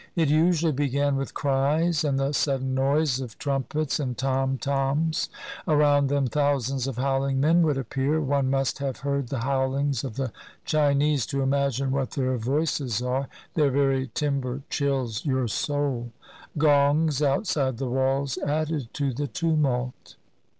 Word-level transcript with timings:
It 0.15 0.29
usually 0.29 0.71
began 0.71 1.15
with 1.15 1.35
cries 1.35 2.03
and 2.03 2.19
the 2.19 2.31
sudden 2.33 2.73
noise 2.73 3.19
of 3.19 3.37
trumpets 3.37 3.99
and 3.99 4.17
tom 4.17 4.57
toms; 4.57 5.29
around 5.67 6.07
them 6.07 6.25
thousands 6.25 6.87
of 6.87 6.97
howling 6.97 7.39
men 7.39 7.61
would 7.61 7.77
appear,— 7.77 8.19
one 8.19 8.49
must 8.49 8.79
have 8.79 9.01
heard 9.01 9.27
the 9.27 9.37
bowlings 9.41 10.03
of 10.03 10.15
the 10.15 10.31
Chinese 10.65 11.27
to 11.27 11.43
imagine 11.43 11.91
what 11.91 12.09
their 12.09 12.35
voices 12.37 12.99
are; 13.03 13.27
their 13.53 13.69
very 13.69 14.07
timbre 14.15 14.63
chills 14.71 15.23
your 15.23 15.47
soul. 15.47 16.11
Gongs 16.57 17.21
outside 17.21 17.77
the 17.77 17.85
walls 17.87 18.39
added 18.39 18.91
to 18.95 19.13
the 19.13 19.27
tumult. 19.27 20.15